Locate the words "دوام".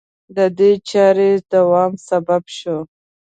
1.51-1.91